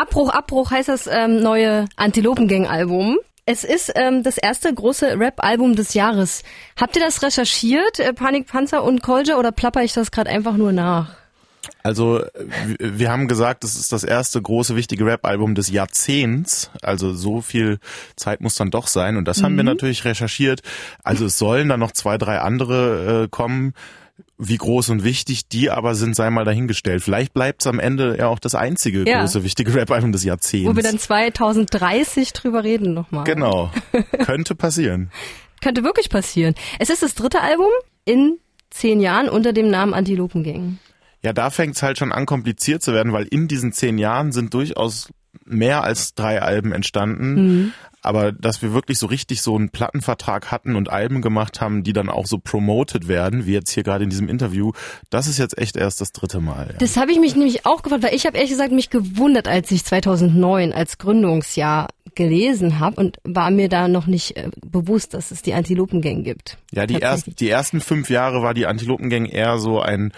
[0.00, 3.18] Abbruch, Abbruch heißt das ähm, neue Antilopengang-Album.
[3.44, 6.42] Es ist ähm, das erste große Rap-Album des Jahres.
[6.80, 10.72] Habt ihr das recherchiert, äh, Panikpanzer und Kolja, oder plapper ich das gerade einfach nur
[10.72, 11.16] nach?
[11.82, 12.22] Also
[12.78, 16.70] wir haben gesagt, es ist das erste große wichtige Rap-Album des Jahrzehnts.
[16.80, 17.78] Also so viel
[18.16, 19.18] Zeit muss dann doch sein.
[19.18, 19.44] Und das mhm.
[19.44, 19.70] haben wir mhm.
[19.70, 20.62] natürlich recherchiert.
[21.02, 23.74] Also es sollen dann noch zwei, drei andere äh, kommen.
[24.42, 27.02] Wie groß und wichtig die aber sind, sei mal dahingestellt.
[27.02, 29.20] Vielleicht bleibt es am Ende ja auch das einzige ja.
[29.20, 30.66] große wichtige Rap-Album des Jahrzehnts.
[30.66, 33.24] Wo wir dann 2030 drüber reden nochmal.
[33.24, 33.70] Genau.
[34.24, 35.10] Könnte passieren.
[35.60, 36.54] Könnte wirklich passieren.
[36.78, 37.68] Es ist das dritte Album
[38.06, 38.38] in
[38.70, 40.78] zehn Jahren unter dem Namen Antilopengang.
[41.22, 44.32] Ja, da fängt es halt schon an, kompliziert zu werden, weil in diesen zehn Jahren
[44.32, 45.10] sind durchaus
[45.44, 47.34] mehr als drei Alben entstanden.
[47.34, 47.72] Mhm.
[48.02, 51.92] Aber dass wir wirklich so richtig so einen Plattenvertrag hatten und Alben gemacht haben, die
[51.92, 54.72] dann auch so promoted werden, wie jetzt hier gerade in diesem Interview,
[55.10, 56.68] das ist jetzt echt erst das dritte Mal.
[56.72, 56.78] Ja.
[56.78, 59.70] Das habe ich mich nämlich auch gefragt, weil ich habe ehrlich gesagt mich gewundert, als
[59.70, 65.30] ich 2009 als Gründungsjahr gelesen habe und war mir da noch nicht äh, bewusst, dass
[65.30, 66.58] es die Antilopengang gibt.
[66.72, 70.12] Ja, die, erst, die ersten fünf Jahre war die Antilopengang eher so ein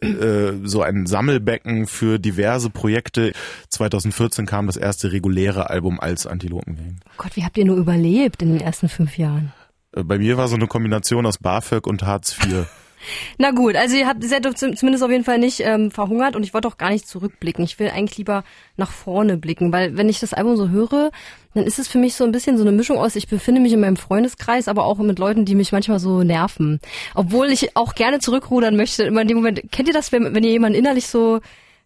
[0.00, 3.32] äh, so ein Sammelbecken für diverse Projekte.
[3.68, 7.00] 2014 kam das erste reguläre Album als Antilopengang.
[7.22, 9.52] Oh Gott, wie habt ihr nur überlebt in den ersten fünf Jahren?
[9.94, 12.66] Äh, bei mir war so eine Kombination aus BAföG und Hartz IV.
[13.38, 16.52] Na gut, also ihr habt seid zumindest auf jeden Fall nicht ähm, verhungert und ich
[16.52, 17.64] wollte auch gar nicht zurückblicken.
[17.64, 18.42] Ich will eigentlich lieber
[18.76, 21.12] nach vorne blicken, weil wenn ich das Album so höre,
[21.54, 23.72] dann ist es für mich so ein bisschen so eine Mischung aus, ich befinde mich
[23.72, 26.80] in meinem Freundeskreis, aber auch mit Leuten, die mich manchmal so nerven.
[27.14, 30.42] Obwohl ich auch gerne zurückrudern möchte, immer in dem Moment, kennt ihr das, wenn, wenn
[30.42, 31.40] ihr jemanden innerlich so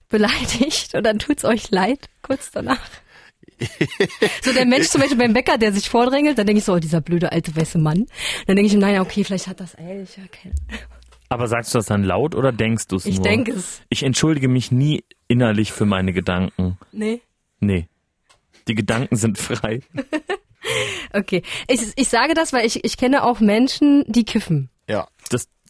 [0.09, 2.81] beleidigt und dann tut's euch leid, kurz danach?
[4.43, 6.79] So der Mensch zum Beispiel beim Bäcker, der sich vordrängelt, dann denke ich so, oh,
[6.79, 8.07] dieser blöde alte weiße Mann.
[8.47, 10.53] Dann denke ich, nein, okay, vielleicht hat das, ey, ich okay.
[11.29, 13.15] Aber sagst du das dann laut oder denkst du es nur?
[13.15, 13.83] Ich denke es.
[13.89, 16.79] Ich entschuldige mich nie innerlich für meine Gedanken.
[16.93, 17.21] Nee.
[17.61, 17.89] Nee.
[18.69, 19.81] Die Gedanken sind frei.
[21.13, 21.43] okay.
[21.69, 24.71] Ich, ich sage das, weil ich, ich kenne auch Menschen, die kiffen.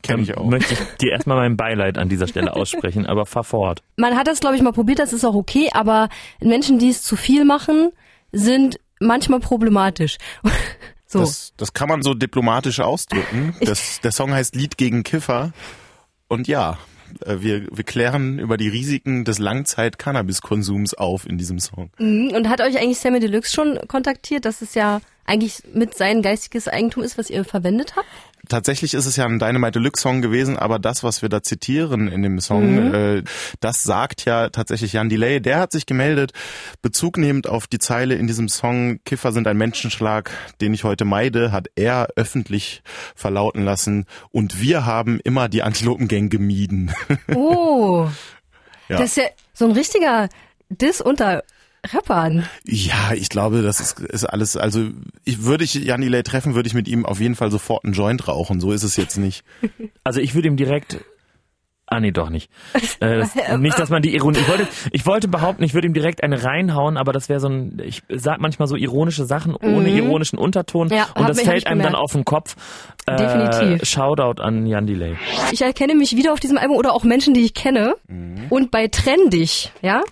[0.02, 0.46] Kenne ich auch.
[0.46, 3.82] Möchte ich dir erstmal mein Beileid an dieser Stelle aussprechen, aber fahr fort.
[3.96, 6.08] Man hat das, glaube ich, mal probiert, das ist auch okay, aber
[6.40, 7.90] Menschen, die es zu viel machen,
[8.32, 10.18] sind manchmal problematisch.
[11.08, 11.20] So.
[11.20, 13.54] Das, das kann man so diplomatisch ausdrücken.
[13.60, 15.52] Das, der Song heißt Lied gegen Kiffer.
[16.26, 16.78] Und ja,
[17.24, 21.90] äh, wir, wir klären über die Risiken des Langzeit-Cannabis-Konsums auf in diesem Song.
[21.98, 22.32] Mhm.
[22.34, 24.44] Und hat euch eigentlich Sammy Deluxe schon kontaktiert?
[24.44, 28.06] Das ist ja eigentlich mit sein geistiges Eigentum ist, was ihr verwendet habt?
[28.48, 32.06] Tatsächlich ist es ja ein Dynamite Deluxe Song gewesen, aber das, was wir da zitieren
[32.06, 32.94] in dem Song, mhm.
[32.94, 33.22] äh,
[33.58, 35.40] das sagt ja tatsächlich Jan Delay.
[35.40, 36.32] Der hat sich gemeldet,
[36.80, 41.04] Bezug nehmend auf die Zeile in diesem Song, Kiffer sind ein Menschenschlag, den ich heute
[41.04, 42.82] meide, hat er öffentlich
[43.16, 46.92] verlauten lassen und wir haben immer die Antilopengang gemieden.
[47.34, 48.08] Oh.
[48.88, 48.98] ja.
[48.98, 50.28] Das ist ja so ein richtiger
[50.68, 51.42] Diss unter
[51.92, 52.46] Rappern.
[52.64, 54.88] Ja, ich glaube, das ist, ist alles, also
[55.24, 57.94] ich würde ich Jan Delay treffen, würde ich mit ihm auf jeden Fall sofort einen
[57.94, 58.60] Joint rauchen.
[58.60, 59.44] So ist es jetzt nicht.
[60.04, 60.98] Also ich würde ihm direkt
[61.88, 62.50] Ah nee, doch nicht.
[63.00, 64.38] Äh, das, nicht, dass man die Ironie.
[64.38, 67.48] Ich wollte, ich wollte behaupten, ich würde ihm direkt eine reinhauen, aber das wäre so
[67.48, 67.78] ein.
[67.84, 69.98] Ich sag manchmal so ironische Sachen ohne mhm.
[69.98, 71.94] ironischen Unterton ja, und das fällt einem gemerkt.
[71.94, 72.56] dann auf den Kopf.
[73.04, 73.86] Äh, Definitiv.
[73.86, 75.16] Shoutout an Jan Delay.
[75.52, 77.96] Ich erkenne mich wieder auf diesem Album oder auch Menschen, die ich kenne.
[78.08, 78.46] Mhm.
[78.48, 80.02] Und bei Trendig, ja,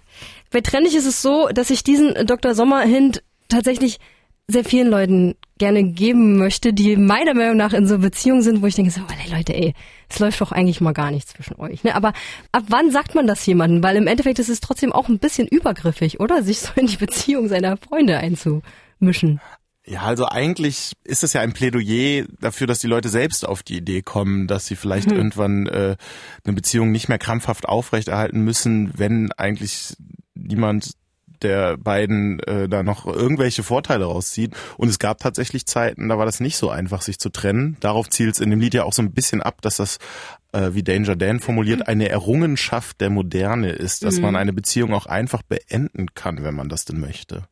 [0.55, 2.55] bei Trendig ist es so, dass ich diesen Dr.
[2.55, 3.99] Sommer-Hint tatsächlich
[4.47, 8.67] sehr vielen Leuten gerne geben möchte, die meiner Meinung nach in so Beziehungen sind, wo
[8.67, 9.75] ich denke, so, oh, ey, Leute, ey,
[10.09, 11.83] es läuft doch eigentlich mal gar nichts zwischen euch.
[11.83, 11.97] Ne?
[11.97, 12.13] Aber
[12.53, 13.83] ab wann sagt man das jemandem?
[13.83, 16.45] Weil im Endeffekt ist es trotzdem auch ein bisschen übergriffig, oder?
[16.45, 19.41] Sich so in die Beziehung seiner Freunde einzumischen.
[19.85, 23.79] Ja, also eigentlich ist es ja ein Plädoyer dafür, dass die Leute selbst auf die
[23.79, 25.17] Idee kommen, dass sie vielleicht hm.
[25.17, 25.97] irgendwann äh,
[26.45, 29.97] eine Beziehung nicht mehr krampfhaft aufrechterhalten müssen, wenn eigentlich
[30.35, 30.93] niemand
[31.43, 34.55] der beiden äh, da noch irgendwelche Vorteile rauszieht.
[34.77, 37.77] Und es gab tatsächlich Zeiten, da war das nicht so einfach, sich zu trennen.
[37.81, 39.99] Darauf zielt es in dem Lied ja auch so ein bisschen ab, dass das,
[40.53, 41.87] äh, wie Danger Dan formuliert, mhm.
[41.87, 44.23] eine Errungenschaft der Moderne ist, dass mhm.
[44.23, 47.47] man eine Beziehung auch einfach beenden kann, wenn man das denn möchte.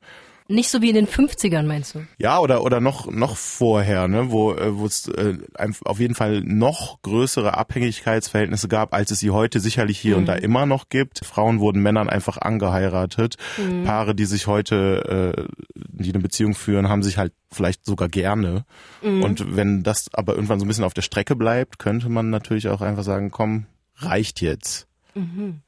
[0.49, 2.07] Nicht so wie in den 50ern, meinst du?
[2.19, 5.39] Ja, oder, oder noch, noch vorher, ne, wo, äh, wo es äh,
[5.85, 10.21] auf jeden Fall noch größere Abhängigkeitsverhältnisse gab, als es sie heute sicherlich hier mhm.
[10.21, 10.43] und da mhm.
[10.43, 11.25] immer noch gibt.
[11.25, 13.37] Frauen wurden Männern einfach angeheiratet.
[13.57, 13.85] Mhm.
[13.85, 18.65] Paare, die sich heute, äh, die eine Beziehung führen, haben sich halt vielleicht sogar gerne.
[19.03, 19.23] Mhm.
[19.23, 22.69] Und wenn das aber irgendwann so ein bisschen auf der Strecke bleibt, könnte man natürlich
[22.69, 23.67] auch einfach sagen, komm,
[23.97, 24.87] reicht jetzt.
[25.15, 25.61] Mhm.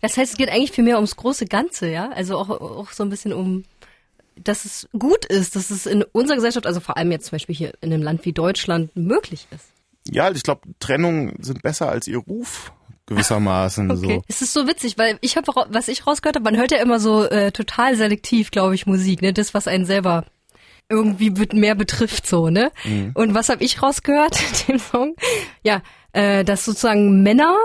[0.00, 2.10] Das heißt, es geht eigentlich viel mehr ums große Ganze, ja?
[2.10, 3.64] Also auch, auch so ein bisschen um
[4.44, 7.54] dass es gut ist, dass es in unserer Gesellschaft, also vor allem jetzt zum Beispiel
[7.54, 9.66] hier in einem Land wie Deutschland, möglich ist.
[10.08, 12.72] Ja, ich glaube, Trennungen sind besser als ihr Ruf
[13.06, 14.14] gewissermaßen okay.
[14.16, 14.22] so.
[14.28, 17.00] Es ist so witzig, weil ich habe, was ich rausgehört habe, man hört ja immer
[17.00, 19.32] so äh, total selektiv, glaube ich, Musik, ne?
[19.32, 20.24] Das, was einen selber
[20.88, 22.72] irgendwie mehr betrifft, so, ne?
[22.84, 23.12] Mhm.
[23.14, 24.38] Und was habe ich rausgehört
[24.68, 25.14] in dem Song?
[25.62, 25.82] Ja,
[26.12, 27.56] äh, dass sozusagen Männer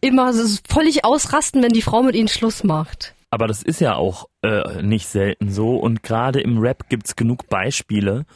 [0.00, 3.13] immer so völlig ausrasten, wenn die Frau mit ihnen Schluss macht.
[3.34, 5.74] Aber das ist ja auch äh, nicht selten so.
[5.74, 8.26] Und gerade im Rap gibt's genug Beispiele,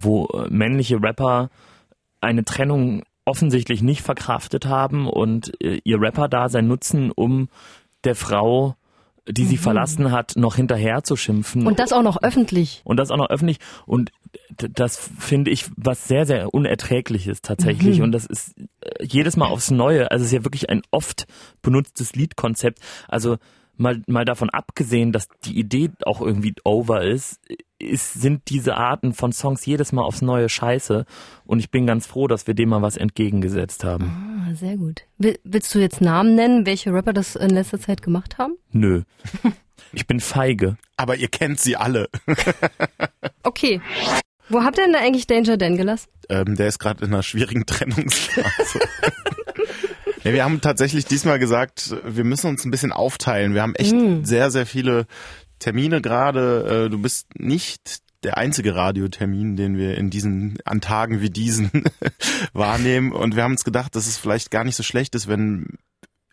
[0.00, 1.50] wo äh, männliche Rapper
[2.20, 7.48] eine Trennung offensichtlich nicht verkraftet haben und äh, ihr Rapper-Dasein nutzen, um
[8.02, 8.74] der Frau
[9.28, 9.60] die sie mhm.
[9.60, 11.64] verlassen hat, noch hinterher zu schimpfen.
[11.64, 12.80] Und das auch noch öffentlich.
[12.84, 13.58] Und das auch noch öffentlich.
[13.86, 14.10] Und
[14.56, 17.98] das finde ich was sehr, sehr Unerträgliches tatsächlich.
[17.98, 18.04] Mhm.
[18.04, 20.10] Und das ist äh, jedes Mal aufs Neue.
[20.10, 21.26] Also es ist ja wirklich ein oft
[21.62, 22.80] benutztes Liedkonzept.
[23.06, 23.36] Also
[23.80, 27.40] mal, mal davon abgesehen, dass die Idee auch irgendwie over ist,
[27.78, 31.06] ist, sind diese Arten von Songs jedes Mal aufs neue Scheiße.
[31.44, 34.46] Und ich bin ganz froh, dass wir dem mal was entgegengesetzt haben.
[34.46, 35.02] Ah, sehr gut.
[35.18, 38.54] willst du jetzt Namen nennen, welche Rapper das in letzter Zeit gemacht haben?
[38.70, 39.02] Nö.
[39.92, 40.76] Ich bin feige.
[40.96, 42.08] Aber ihr kennt sie alle.
[43.42, 43.80] okay.
[44.48, 46.08] Wo habt ihr denn da eigentlich Danger Dan gelassen?
[46.28, 48.80] Ähm, der ist gerade in einer schwierigen Trennungsphase.
[50.30, 53.54] Ja, wir haben tatsächlich diesmal gesagt, wir müssen uns ein bisschen aufteilen.
[53.54, 54.24] Wir haben echt mm.
[54.24, 55.06] sehr, sehr viele
[55.58, 56.86] Termine gerade.
[56.86, 61.70] Äh, du bist nicht der einzige Radiotermin, den wir in diesen, an Tagen wie diesen
[62.52, 63.12] wahrnehmen.
[63.12, 65.78] Und wir haben uns gedacht, dass es vielleicht gar nicht so schlecht ist, wenn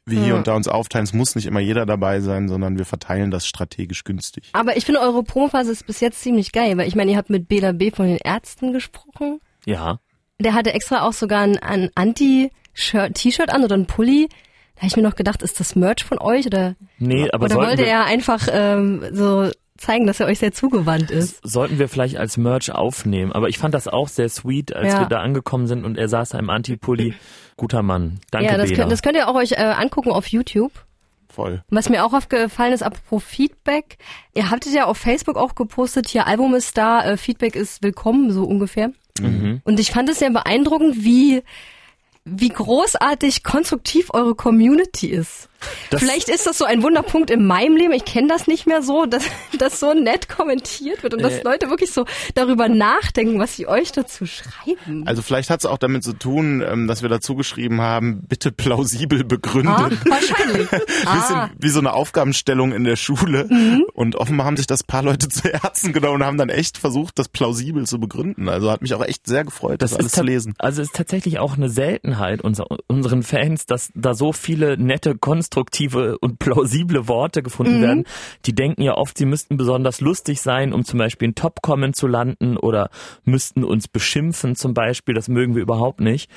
[0.06, 0.36] wir hier ja.
[0.36, 1.04] und da uns aufteilen.
[1.04, 4.50] Es muss nicht immer jeder dabei sein, sondern wir verteilen das strategisch günstig.
[4.54, 7.30] Aber ich finde, eure Promophase ist bis jetzt ziemlich geil, weil ich meine, ihr habt
[7.30, 7.92] mit Bela B.
[7.92, 9.42] von den Ärzten gesprochen.
[9.66, 10.00] Ja.
[10.40, 14.30] Der hatte extra auch sogar ein, ein Anti- T-Shirt an oder ein Pulli.
[14.76, 16.76] Da habe ich mir noch gedacht, ist das Merch von euch oder?
[17.00, 21.40] Nee, aber oder wollte er einfach ähm, so zeigen, dass er euch sehr zugewandt ist.
[21.44, 23.32] Sollten wir vielleicht als Merch aufnehmen.
[23.32, 25.00] Aber ich fand das auch sehr sweet, als ja.
[25.00, 27.16] wir da angekommen sind und er saß da im Anti-Pulli.
[27.56, 28.20] Guter Mann.
[28.30, 30.72] Danke, Ja, das könnt, das könnt ihr auch euch äh, angucken auf YouTube.
[31.30, 31.64] Voll.
[31.70, 33.98] Was mir auch aufgefallen ist, apropos Feedback,
[34.36, 38.32] ihr habtet ja auf Facebook auch gepostet, hier Album ist da, äh, Feedback ist willkommen,
[38.32, 38.92] so ungefähr.
[39.22, 39.62] Mhm.
[39.64, 41.44] Und ich fand es sehr beeindruckend, wie
[42.30, 45.50] wie großartig konstruktiv eure Community ist.
[45.90, 47.92] Das Vielleicht ist das so ein Wunderpunkt in meinem Leben.
[47.92, 49.24] Ich kenne das nicht mehr so, dass
[49.58, 53.68] das so nett kommentiert wird und dass äh, Leute wirklich so darüber nachdenken, was sie
[53.68, 55.04] euch dazu schreiben.
[55.08, 58.52] Also vielleicht hat es auch damit zu tun, ähm, dass wir dazu geschrieben haben, bitte
[58.52, 59.70] plausibel begründen.
[59.70, 60.70] Ah, wahrscheinlich.
[60.70, 61.50] Bisschen ah.
[61.58, 63.48] wie so eine Aufgabenstellung in der Schule.
[63.50, 63.86] Mhm.
[63.94, 67.18] Und offenbar haben sich das paar Leute zu Herzen genommen und haben dann echt versucht,
[67.18, 68.48] das plausibel zu begründen.
[68.50, 70.54] Also hat mich auch echt sehr gefreut, das, das alles zu lesen.
[70.60, 76.18] Also ist tatsächlich auch eine Seltenheit unser, unseren Fans, dass da so viele nette, konstruktive
[76.20, 77.82] und plausible Worte gefunden mhm.
[77.82, 78.04] werden.
[78.46, 82.08] Die denken ja oft, sie müssten besonders lustig sein, um zum Beispiel ein Top-Comment zu
[82.08, 82.90] landen oder
[83.24, 85.16] müssten uns beschimpfen zum Beispiel.
[85.16, 86.30] Das mögen wir überhaupt nicht.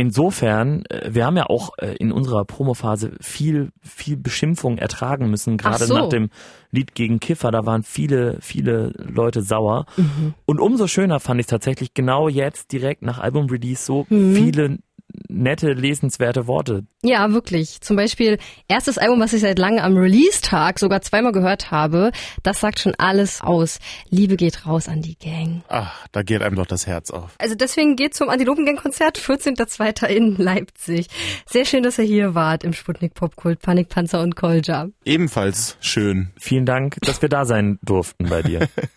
[0.00, 5.56] Insofern, äh, wir haben ja auch äh, in unserer Promophase viel, viel Beschimpfung ertragen müssen,
[5.56, 5.94] gerade so.
[5.94, 6.30] nach dem
[6.70, 7.50] Lied gegen Kiffer.
[7.50, 9.86] Da waren viele, viele Leute sauer.
[9.96, 10.34] Mhm.
[10.46, 14.34] Und umso schöner fand ich tatsächlich genau jetzt direkt nach Album-Release so mhm.
[14.36, 14.78] viele
[15.28, 16.84] nette, lesenswerte Worte.
[17.02, 17.80] Ja, wirklich.
[17.80, 22.10] Zum Beispiel erstes Album, was ich seit langem am Release-Tag sogar zweimal gehört habe.
[22.42, 23.78] Das sagt schon alles aus.
[24.10, 25.62] Liebe geht raus an die Gang.
[25.68, 27.34] Ach, da geht einem doch das Herz auf.
[27.38, 30.06] Also deswegen geht zum Antilopen-Gang-Konzert 14.02.
[30.06, 31.06] in Leipzig.
[31.46, 34.88] Sehr schön, dass ihr hier wart im Sputnik Popkult, Panikpanzer und Kolja.
[35.04, 36.30] Ebenfalls schön.
[36.36, 38.68] Vielen Dank, dass wir da sein durften bei dir.